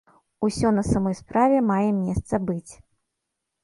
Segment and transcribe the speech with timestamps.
[0.47, 2.71] Усё на самай справе мае месца быць.